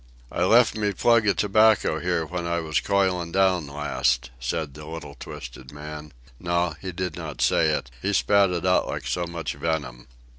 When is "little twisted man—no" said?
4.87-6.71